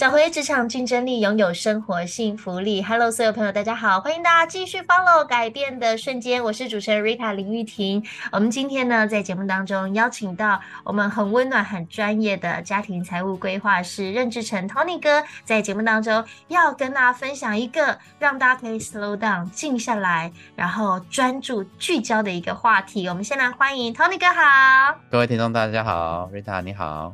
[0.00, 2.82] 找回职场竞争力，拥有生活幸福力。
[2.82, 6.42] Hello，所有朋友，大家好，欢迎大家继续 follow 改变的瞬间。
[6.42, 8.02] 我是主持人 Rita 林玉婷。
[8.32, 23.06] 我们今天呢，在节目当中邀请到我们很温暖、很专业的家庭财务规划师任志成 Tony 哥，在节目当中要跟大家分享一个让大家可以 slow down 静下来，然后专注聚焦的一个话题。
[23.06, 27.12] 我们先来欢迎 Tony 哥好，各位听众大家好，Rita 你好。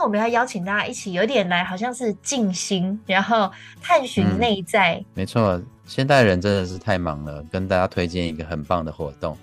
[0.00, 3.50] 我们要邀请大家一起，有点来好像是静心，然后
[3.82, 4.94] 探寻内在。
[4.94, 9.36] 嗯，没错，现代人真的是太忙了，跟大家推荐一个很棒的活动，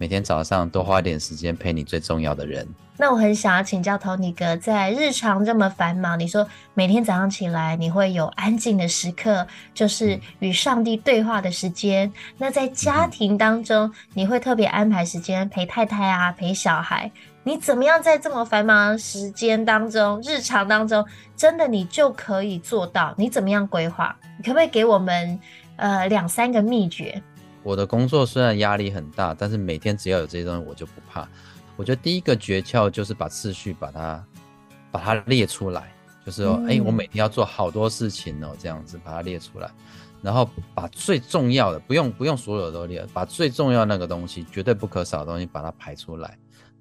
[0.00, 2.66] 每天早上多花点时间陪你最重要的人。
[2.96, 12.08] 那我很想要请教 Tony 哥，在日常这么繁忙，你说每天早上起来你会有安静的时刻，就是与上帝对话的时间。
[12.08, 12.12] 嗯。
[12.38, 17.12] 那在家庭当中，你会特别安排时间陪太太啊，陪小孩。
[17.42, 21.04] 你怎么样在这么繁忙时间当中、日常当中，
[21.36, 23.14] 真的你就可以做到？
[23.18, 24.16] 你怎么样规划？
[24.38, 25.38] 你可不可以给我们
[25.76, 27.22] 呃两三个秘诀？
[27.62, 31.28] 我的工作虽然压力很大，但是每天只要有这些东西，我就不怕。
[31.76, 34.24] 我觉得第一个诀窍就是把次序把它
[34.90, 35.92] 把它列出来，
[36.24, 39.70] 就是说，哎、嗯欸，我每天要做好多事情哦，这样子把它列出来，
[40.20, 46.36] 然后把最重要的不用不用所有的都列，把最重要那个东西，绝对不可少的东西把它排出来。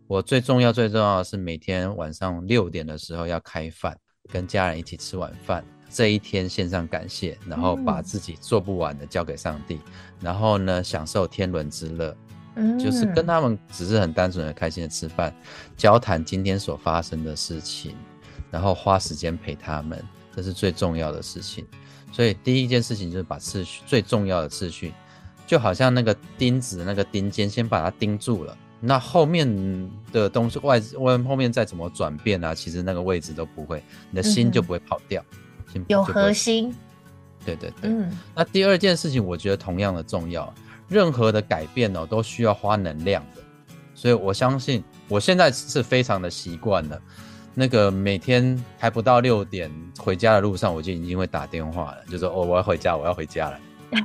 [0.08, 3.96] 我最重要、最重要的是每天晚上六点的时候要开饭，
[4.32, 5.64] 跟家人一起吃晚饭。
[5.90, 12.16] 这一天献上感谢，然后把自己做不完的交给上帝，嗯、然后呢，享受天伦之乐，
[12.55, 15.33] 嗯，就是跟他们只是很单纯的开心的吃饭，
[15.76, 17.95] 交谈今天所发生的事情，
[18.52, 20.04] 然后花时间陪他们，
[20.36, 21.66] 这是最重要的事情。
[22.11, 24.94] 所以第一件事情就是把次序最重要的次序，
[25.45, 28.58] 就好像那个钉子那个钉尖，先把它钉住了。
[28.82, 35.23] 那后面的东西外外后面再怎么转变啊，其实那个位置都不会，你的心就不会跑掉。
[35.33, 35.38] 嗯、
[35.88, 36.76] 有核心。
[37.46, 37.90] 对对对。
[37.90, 38.12] 嗯。
[38.36, 40.54] 那第二件事情，我觉得同样的重要。
[40.88, 43.42] 任何的改变哦，都需要花能量的。
[43.94, 47.00] 所以我相信，我现在是非常的习惯了。
[47.54, 49.70] 那个每天还不到六点
[50.00, 53.60] 回家的路上，我就已经会打电话了，就说哦，我要回家，我要回家了。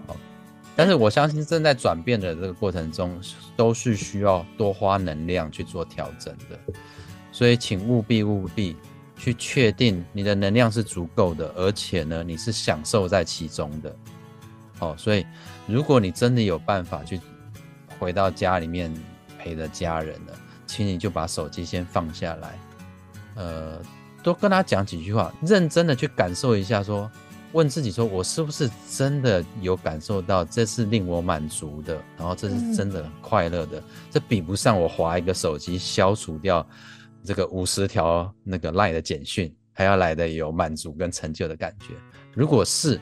[0.76, 3.16] 但是我相信正在转变的这个过程中，
[3.56, 6.58] 都是需要多花能量去做调整的，
[7.30, 8.76] 所以请务必务必
[9.16, 13.96] 去确定你的能量是足够的，而且呢，你是享受在其中的。
[14.80, 15.26] 哦，所以
[15.66, 17.20] 如果你真的有办法去
[17.98, 18.92] 回到家里面
[19.38, 20.34] 陪着家人了，
[20.66, 22.58] 请你就把手机先放下来，
[23.36, 23.80] 呃，
[24.22, 27.10] 多跟他讲几句话，认真的去感受一下说。
[27.52, 32.02] 问自己说：“我是不是真的有感受到这是令我满足的？
[32.18, 33.80] 然后这是真的很快乐的？
[34.10, 36.66] 这比不上我划一个手机消除掉
[37.24, 41.94] 这个五十条那个 LINE 的简讯还要来的有满足跟成就的感觉。
[42.34, 43.00] 如果是，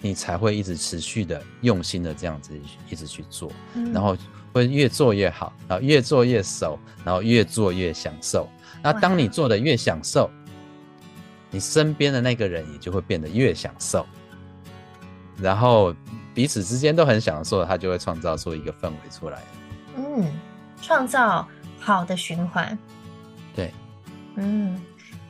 [0.00, 2.52] 你才会一直持续的用心的这样子
[2.90, 3.50] 一直去做，
[3.92, 4.16] 然后
[4.52, 8.48] 会越做越好，然后越做越熟，然后越做越享受。
[8.82, 10.30] 那当你做的越享受。”
[11.54, 14.06] 你身边的那个人也就会变得越享受，
[15.36, 15.94] 然后
[16.32, 19.42] 彼此之间都很享受，他就会创造出一个氛围出来。
[19.98, 20.32] 嗯，
[20.80, 21.46] 创造
[21.78, 22.78] 好的循环。
[24.36, 24.80] 嗯。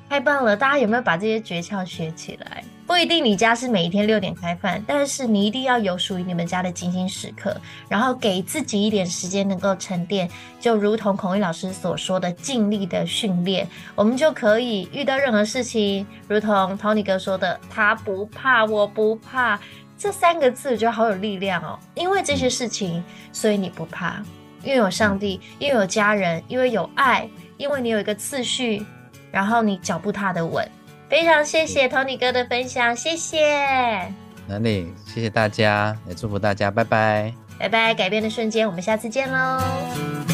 [0.08, 0.54] 太棒了！
[0.54, 2.62] 大家有没有把这些诀窍学起来？
[2.86, 7.58] 不一定你家是每一天六点开饭，但是你一定要有属于你们家的精心时刻，
[7.88, 10.28] 然后给自己一点时间能够沉淀。
[10.60, 19.58] 就如同孔毅老师所说的，尽力的训练，我们就可以遇到任何事情，如同 Tony 哥说的，他不怕，我不怕，
[19.96, 21.78] 这三个字就好有力量哦。
[21.94, 23.02] 因为这些事情，
[23.32, 24.22] 所以你不怕，
[24.62, 27.26] 因为有上帝，因为有家人，因为有爱，
[27.62, 28.85] 因为你有一个次序。
[29.31, 30.70] 然后你脚步踏得稳，
[31.09, 34.12] 非常谢谢 Tony 哥的分享，谢谢。
[34.47, 34.93] 哪里？
[35.06, 37.94] 谢谢大家，也祝福大家，拜拜，拜拜。
[37.94, 40.31] 改变的瞬间，我们下次见喽。